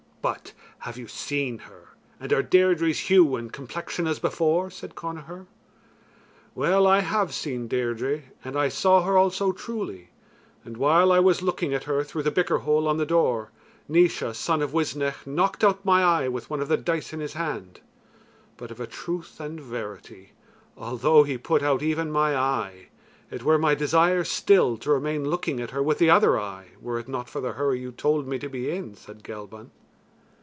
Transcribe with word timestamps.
But 0.23 0.53
have 0.81 0.97
you 0.99 1.07
seen 1.07 1.57
her, 1.67 1.95
and 2.19 2.31
are 2.31 2.43
Deirdre's 2.43 3.09
hue 3.09 3.35
and 3.35 3.51
complexion 3.51 4.05
as 4.05 4.19
before?" 4.19 4.69
said 4.69 4.93
Connachar. 4.93 5.47
"Well, 6.53 6.85
I 6.85 6.99
have 6.99 7.33
seen 7.33 7.67
Deirdre, 7.67 8.21
and 8.45 8.55
I 8.55 8.69
saw 8.69 9.01
her 9.01 9.17
also 9.17 9.51
truly, 9.51 10.11
and 10.63 10.77
while 10.77 11.11
I 11.11 11.17
was 11.17 11.41
looking 11.41 11.73
at 11.73 11.85
her 11.85 12.03
through 12.03 12.21
the 12.21 12.29
bicker 12.29 12.59
hole 12.59 12.87
on 12.87 12.97
the 12.97 13.05
door, 13.07 13.49
Naois, 13.89 14.33
son 14.35 14.61
of 14.61 14.75
Uisnech, 14.75 15.25
knocked 15.25 15.63
out 15.63 15.83
my 15.83 16.03
eye 16.03 16.27
with 16.27 16.51
one 16.51 16.61
of 16.61 16.67
the 16.67 16.77
dice 16.77 17.13
in 17.13 17.19
his 17.19 17.33
hand. 17.33 17.79
But 18.57 18.69
of 18.69 18.79
a 18.79 18.85
truth 18.85 19.39
and 19.39 19.59
verity, 19.59 20.33
although 20.77 21.23
he 21.23 21.39
put 21.39 21.63
out 21.63 21.81
even 21.81 22.11
my 22.11 22.37
eye, 22.37 22.89
it 23.31 23.41
were 23.41 23.57
my 23.57 23.73
desire 23.73 24.23
still 24.23 24.77
to 24.77 24.91
remain 24.91 25.27
looking 25.31 25.59
at 25.59 25.71
her 25.71 25.81
with 25.81 25.97
the 25.97 26.11
other 26.11 26.39
eye, 26.39 26.67
were 26.79 26.99
it 26.99 27.07
not 27.07 27.27
for 27.27 27.41
the 27.41 27.53
hurry 27.53 27.79
you 27.79 27.91
told 27.91 28.27
me 28.27 28.37
to 28.37 28.49
be 28.49 28.69
in," 28.69 28.93
said 28.93 29.23
Gelban. 29.23 29.71